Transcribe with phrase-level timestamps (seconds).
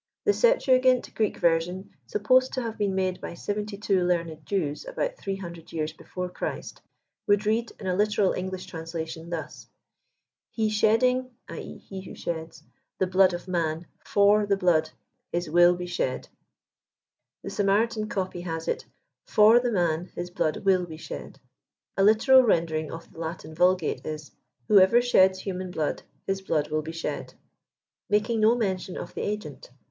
[0.25, 5.15] The Septuagint, Greek' version, supposed to have been made by seventy two learned Jews, about
[5.17, 6.81] 300 years before Christ,
[7.27, 9.67] would read, in a literal English translation, thus:
[10.09, 11.59] '< tie shed ding (i.
[11.59, 12.63] e^ he who sheds)
[12.97, 14.89] the blood of maU) far the blood
[15.31, 16.29] his mbitl be shed."
[17.43, 18.85] The Samaritan copy has it,
[19.37, 21.39] "/or the man his blood will be shed."
[21.95, 24.31] A literal rendering of the Latin Vulgate is,
[24.67, 27.35] "Whoever sheds human blood, his blood will be shed:'^
[28.09, 29.69] making no mention of the agent.